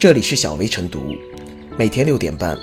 [0.00, 1.14] 这里是小薇晨读，
[1.76, 2.58] 每天六点半，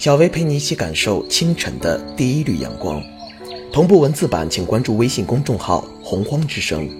[0.00, 3.00] 小薇陪你一起感受清晨的第一缕阳光。
[3.72, 6.90] 同步文字版，请关注微信公众号“洪荒之声”。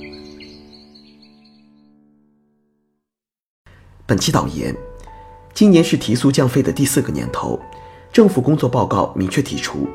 [4.07, 4.73] 本期导言：
[5.55, 7.59] 今年是提速降费的第四个年头，
[8.13, 9.89] 政府工作报告明确提出，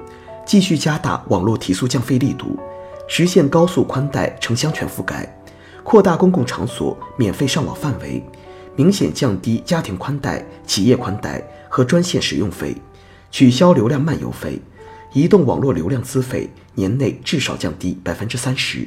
[0.45, 2.59] 继续加大网络提速降费力度，
[3.07, 5.41] 实现高速宽带城乡全覆盖，
[5.85, 8.21] 扩大公共场所免费上网范围。
[8.75, 12.75] 明显降低家庭宽带、企业宽带和专线使用费，
[13.31, 14.61] 取消流量漫游费，
[15.13, 18.85] 移动网络流量资费年内至少降低百分之三十，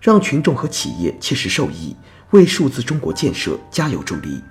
[0.00, 1.94] 让群众和企业切实受益，
[2.30, 4.42] 为数字中国建设加油助力。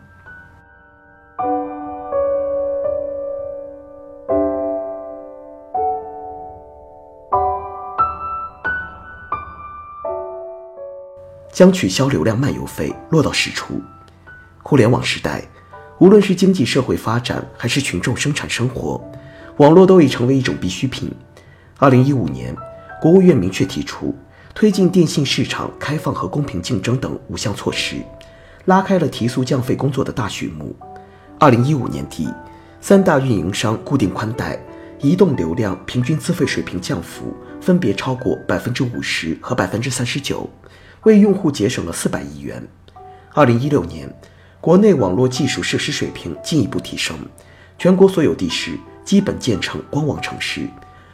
[11.51, 13.81] 将取消流量漫游费落到实处。
[14.69, 15.43] 互联网时代，
[15.97, 19.03] 无论是经济社会发展，还是群众生产生活，
[19.57, 21.11] 网络都已成为一种必需品。
[21.79, 22.55] 二零一五年，
[23.01, 24.13] 国务院明确提出
[24.53, 27.95] 推进电信市场开放和公平竞争等五项措施，
[28.65, 30.75] 拉开了提速降费工作的大序幕。
[31.39, 32.29] 二零一五年底，
[32.79, 34.63] 三大运营商固定宽带、
[34.99, 40.47] 移动流量平均资费水平降幅分别超过百分之五十和百分之三十九，
[41.05, 42.63] 为用户节省了四百亿元。
[43.33, 44.07] 二零一六年。
[44.61, 47.17] 国内网络基础设施水平进一步提升，
[47.77, 50.67] 全国所有地市基本建成光网城市，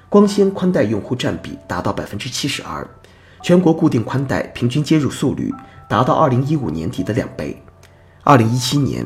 [0.10, 2.88] 光纤宽带用户占比达到百分之七十二，
[3.44, 5.54] 全国固定宽带平均接入速率
[5.88, 7.62] 达到二零一五年底的两倍。
[8.24, 9.06] 二零一七年，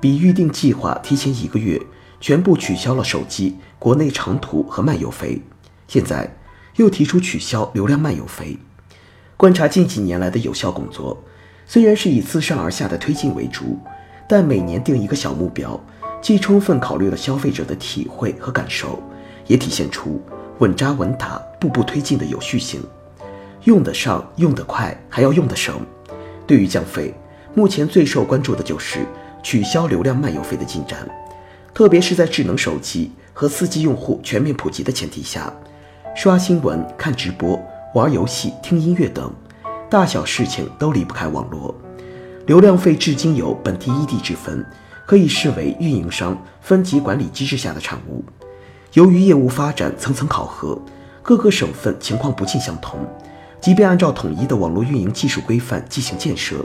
[0.00, 1.82] 比预定计划提前一个月，
[2.20, 5.42] 全部取消了手机国内长途和漫游费，
[5.88, 6.36] 现在
[6.76, 8.56] 又提出取消流量漫游费。
[9.36, 11.24] 观察近几年来的有效工作。
[11.66, 13.78] 虽然是以自上而下的推进为主，
[14.28, 15.78] 但每年定一个小目标，
[16.20, 19.02] 既充分考虑了消费者的体会和感受，
[19.46, 20.20] 也体现出
[20.58, 22.82] 稳扎稳打、步步推进的有序性。
[23.64, 25.80] 用得上、用得快，还要用得省。
[26.46, 27.14] 对于降费，
[27.54, 29.06] 目前最受关注的就是
[29.42, 31.08] 取消流量漫游费的进展，
[31.72, 35.52] 特别是在智能手机和四 G 用户全面普及的前提下，
[36.14, 37.58] 刷新闻、看直播、
[37.94, 39.32] 玩游戏、听音乐等。
[39.92, 41.74] 大小事情都离不开网络，
[42.46, 44.64] 流量费至今有本地异地之分，
[45.04, 48.24] 可以视为运营商分级管理机制下的产物。
[48.94, 50.80] 由于业务发展层层考核，
[51.22, 53.00] 各个省份情况不尽相同，
[53.60, 56.64] 即便按照统一的网络运营技术规范进行建设，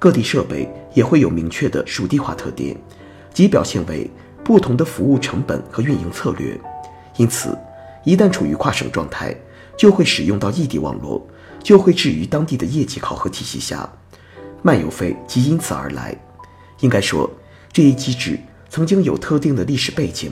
[0.00, 2.76] 各地设备也会有明确的属地化特点，
[3.32, 4.10] 即表现为
[4.42, 6.60] 不同的服务成本和运营策略。
[7.18, 7.56] 因此，
[8.02, 9.32] 一旦处于跨省状态，
[9.78, 11.24] 就会使用到异地网络。
[11.64, 13.90] 就会置于当地的业绩考核体系下，
[14.62, 16.14] 漫游费即因此而来。
[16.80, 17.28] 应该说，
[17.72, 18.38] 这一机制
[18.68, 20.30] 曾经有特定的历史背景，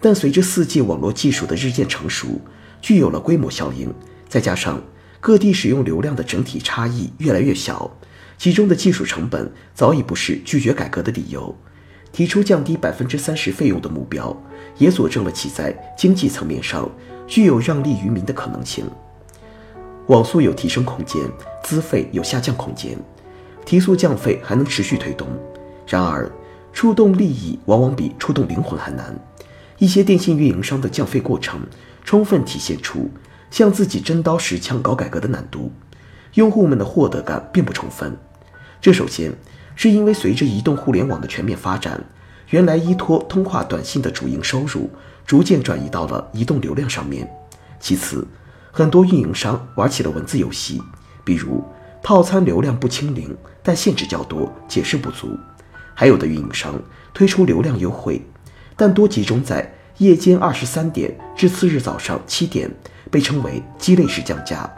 [0.00, 2.40] 但随着四 G 网络技术的日渐成熟，
[2.80, 3.92] 具有了规模效应，
[4.28, 4.82] 再加上
[5.20, 7.90] 各地使用流量的整体差异越来越小，
[8.38, 11.54] 其中的技术成本早已不是拒绝改革的理由。
[12.12, 14.34] 提出降低百分之三十费用的目标，
[14.76, 16.90] 也佐证了其在经济层面上
[17.26, 18.84] 具有让利于民的可能性。
[20.08, 21.22] 网速有提升空间，
[21.62, 22.98] 资费有下降空间，
[23.64, 25.28] 提速降费还能持续推动。
[25.86, 26.30] 然而，
[26.72, 29.14] 触动利益往往比触动灵魂还难。
[29.78, 31.60] 一些电信运营商的降费过程，
[32.04, 33.08] 充分体现出
[33.50, 35.70] 向自己真刀实枪搞改革的难度，
[36.34, 38.16] 用户们的获得感并不充分。
[38.80, 39.32] 这首先
[39.76, 42.02] 是因为随着移动互联网的全面发展，
[42.50, 44.90] 原来依托通话短信的主营收入，
[45.24, 47.28] 逐渐转移到了移动流量上面。
[47.78, 48.26] 其次，
[48.74, 50.82] 很多运营商玩起了文字游戏，
[51.22, 51.62] 比如
[52.02, 55.28] 套餐流量不清零，但限制较多，解释不足；
[55.94, 56.80] 还有的运营商
[57.12, 58.22] 推出流量优惠，
[58.74, 62.70] 但多集中在夜间二十三点至次日早上七点，
[63.10, 64.68] 被称为鸡肋式降价。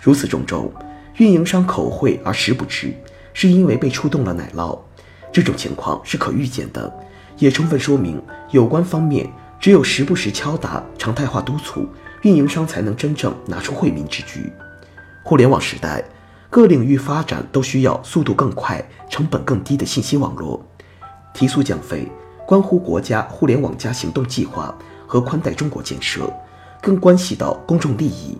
[0.00, 0.72] 如此种种，
[1.18, 2.94] 运营商口惠而实不至，
[3.34, 4.78] 是因为被触动了奶酪。
[5.30, 6.90] 这种情况是可预见的，
[7.36, 9.30] 也充分说明有关方面
[9.60, 11.86] 只有时不时敲打、常态化督促。
[12.22, 14.52] 运营商才能真正拿出惠民之举。
[15.22, 16.02] 互联网时代，
[16.50, 20.64] 各领域发展都需要速度更快、成本更低的信息网络。
[21.34, 22.10] 提速降费
[22.46, 24.74] 关乎国家“互联网加”行动计划
[25.06, 26.32] 和宽带中国建设，
[26.80, 28.38] 更关系到公众利益。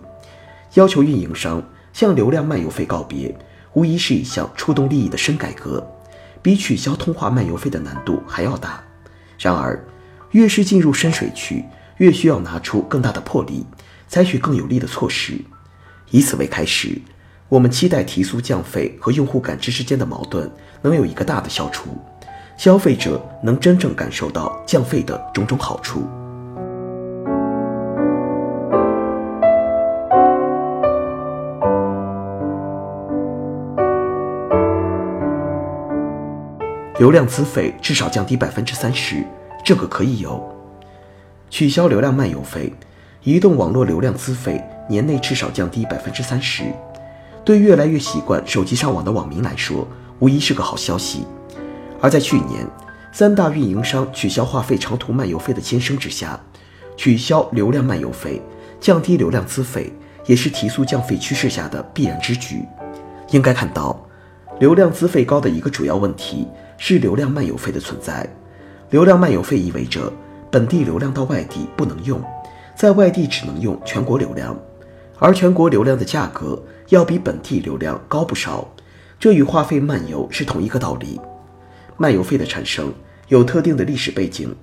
[0.73, 3.33] 要求运营商向流量漫游费告别，
[3.73, 5.85] 无疑是一项触动利益的深改革，
[6.41, 8.83] 比取消通话漫游费的难度还要大。
[9.37, 9.83] 然而，
[10.31, 11.63] 越是进入深水区，
[11.99, 13.65] 越需要拿出更大的魄力，
[14.07, 15.39] 采取更有力的措施。
[16.11, 16.99] 以此为开始，
[17.47, 20.49] 我们期待提速降费和用户感知之间的矛盾
[20.81, 21.89] 能有一个大的消除，
[22.57, 26.07] 消费者能真正感受到降费的种种好处。
[36.97, 39.25] 流量资费至少降低百分之三十，
[39.63, 40.58] 这个可以有。
[41.49, 42.73] 取消流量漫游费，
[43.23, 46.63] 移动网络流量资费年内至少降低百分之三十，
[47.43, 49.87] 对越来越习惯手机上网的网民来说，
[50.19, 51.25] 无疑是个好消息。
[51.99, 52.65] 而在去年，
[53.11, 56.39] 三大运营商取消话费长途漫游费的牵声之下，
[56.95, 58.41] 取消流量漫游费，
[58.79, 59.91] 降低流量资费，
[60.25, 62.63] 也是提速降费趋势下的必然之举。
[63.31, 63.99] 应该看到，
[64.59, 66.47] 流量资费高的一个主要问题。
[66.81, 68.25] 是流量漫游费的存在。
[68.89, 70.09] 流量漫游费意味着
[70.51, 72.21] 本地流量到外地不能用，
[72.75, 74.57] 在外地只能用全国流量，
[75.19, 78.67] 而全国流量的价格要比本地流量高不少。
[79.19, 81.19] 这与话费漫游是同一个道理。
[81.97, 82.93] 漫游费的产生
[83.27, 84.55] 有特定的历史背景。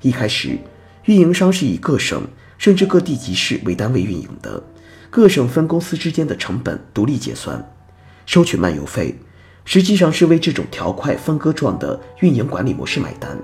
[0.00, 0.56] 一开始，
[1.04, 2.22] 运营商是以各省
[2.56, 4.62] 甚至各地级市为单位运营的，
[5.10, 7.62] 各省分公司之间的成本独立结算，
[8.24, 9.18] 收取漫游费。
[9.64, 13.36] 实际上是为这种条块分割状的运营管理模式买单，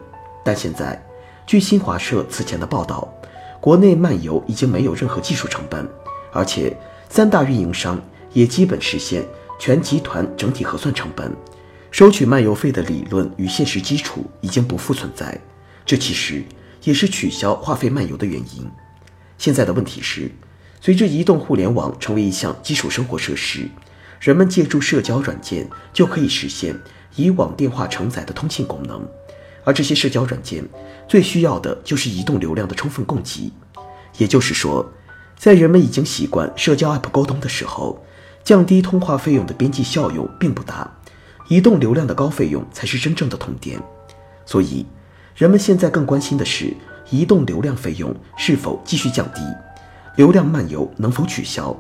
[0.45, 1.03] 但现在，
[1.51, 3.13] 据新华社此前的报道，
[3.61, 5.85] 国内漫游已经没有任何技术成本，
[6.33, 8.01] 而且三大运营商
[8.33, 9.27] 也基本实现
[9.59, 11.35] 全集团整体核算成本，
[11.91, 15.37] 收取漫游费的理论与现实基础已经不复存在。
[15.85, 16.45] 这其实
[16.85, 18.71] 也是取消话费漫游的原因。
[19.37, 20.31] 现在的问题是，
[20.81, 23.69] 随着移动互联网成为一项基础生活设施。
[24.21, 26.79] 人们借助社交软件就可以实现
[27.17, 29.05] 以往电话承载的通信功能，
[29.65, 30.65] 而这些社交软件
[31.07, 33.53] 最需要的就是移动流量的充分供给。
[34.19, 34.85] 也就是说，
[35.37, 38.05] 在人们已经习惯社交 App 沟通的时候，
[38.45, 40.91] 降低通话费用的边际效用并不大，
[41.49, 43.81] 移动流量的高费用才是真正的痛点。
[44.45, 44.85] 所以，
[45.35, 46.75] 人们现在更关心的是
[47.11, 49.41] 移动流量费用是否继续降低，
[50.17, 51.75] 流量漫游能否取消。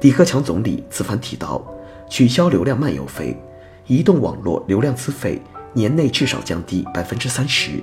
[0.00, 1.64] 李克强总理此番提到，
[2.10, 3.40] 取消流量漫游费，
[3.86, 5.40] 移动网络流量资费
[5.72, 7.82] 年内至少降低百分之三十，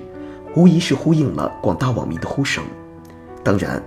[0.54, 2.62] 无疑是呼应了广大网民的呼声。
[3.42, 3.82] 当然，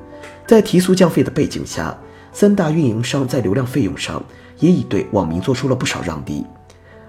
[0.47, 1.97] 在提速降费的背景下，
[2.31, 4.23] 三大运营商在流量费用上
[4.59, 6.45] 也已对网民做出了不少让利。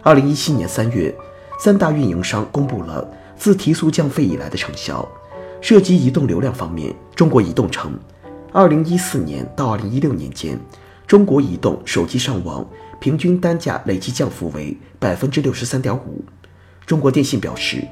[0.03, 1.15] 二零一七年三月，
[1.59, 5.09] 三大运营商公布了自提速降费以来的成效。
[5.61, 7.99] 涉及移动流量方面，中国移动称，
[8.53, 10.59] 二零一四年到二零一六年间。
[11.07, 12.67] 中国移动手机上网
[12.99, 16.23] 平均单价累计降幅为百分之六十三点五。
[16.87, 17.83] 中国电信表示，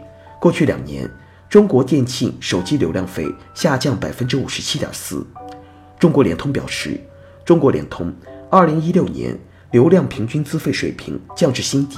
[0.40, 1.08] 过去两年
[1.48, 5.26] 中国电信手机流量费下降百分之五十七点四。
[5.98, 7.00] 中国联通表示，
[7.44, 8.12] 中国联通
[8.50, 9.38] 二零一六年
[9.70, 11.96] 流量平均资费水平降至新低，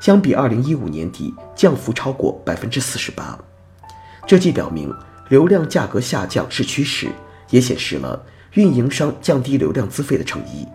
[0.00, 3.38] 相比二零一五年底降幅超过百分之四十八。
[4.26, 4.94] 这既表明
[5.30, 7.08] 流量价格下降是趋势，
[7.50, 8.22] 也显示了。
[8.54, 10.66] 运营商降低流量资费的诚意，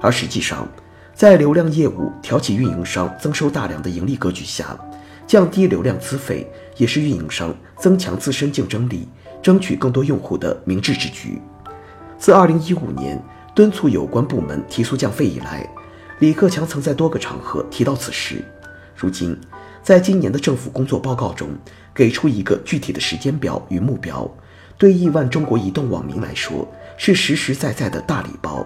[0.00, 0.68] 而实际上，
[1.14, 4.76] 在流量业务挑起运营商增收大量的盈利格局下，
[5.26, 9.06] 降低流量资费也是运营商增强自身竞争力、
[9.42, 11.40] 争取更多用户的明智之举。
[12.18, 13.22] 自2015年
[13.54, 15.68] 敦促有关部门提速降费以来，
[16.18, 18.42] 李克强曾在多个场合提到此事。
[18.96, 19.38] 如今，
[19.82, 21.48] 在今年的政府工作报告中，
[21.94, 24.28] 给出一个具体的时间表与目标，
[24.78, 26.66] 对亿万中国移动网民来说。
[26.98, 28.64] 是实实在在的大礼包，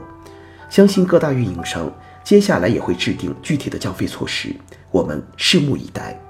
[0.68, 1.90] 相信各大运营商
[2.26, 4.52] 接下来也会制定具体的降费措施，
[4.90, 6.20] 我们拭目以待。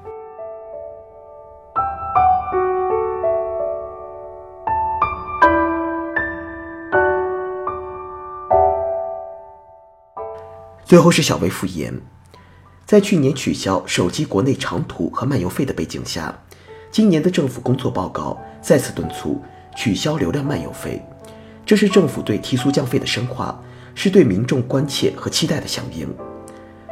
[10.84, 11.98] 最后是小微复言，
[12.84, 16.38] 在去年取消手机国内长途和漫游费的背景下，
[16.90, 19.40] 今年的政府工作报告再次敦促
[19.74, 21.02] 取消流量漫游费。
[21.64, 23.58] 这是政府对提速降费的深化，
[23.96, 26.06] 是对民众关切和期待的响应。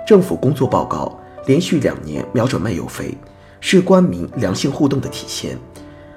[0.04, 3.16] 政府工作报告连续两年瞄准漫游费，
[3.60, 5.56] 是官民良性互动的体现。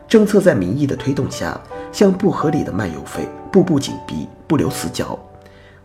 [0.07, 1.59] 政策在民意的推动下，
[1.91, 5.19] 向不合理的漫游费步步紧逼，不留死角。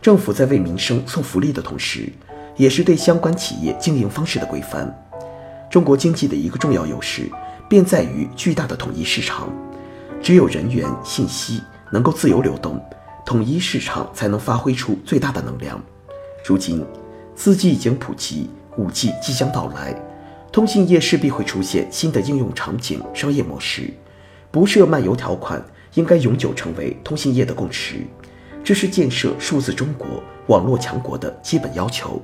[0.01, 2.11] 政府在为民生送福利的同时，
[2.55, 4.91] 也是对相关企业经营方式的规范。
[5.69, 7.29] 中国经济的一个重要优势，
[7.69, 9.49] 便在于巨大的统一市场，
[10.21, 11.61] 只有人员、信息。
[11.91, 12.83] 能够自由流动，
[13.25, 15.81] 统一市场才能发挥出最大的能量。
[16.45, 16.85] 如今，
[17.35, 19.95] 四 G 已经普及，五 G 即将到来，
[20.51, 23.91] 通信业势必会出现新的应用场景、商业模式。
[24.51, 25.63] 不设漫游条款，
[25.95, 27.95] 应该永久成为通信业的共识。
[28.63, 32.21] 这是建设数字中国、网络强国的基本要求。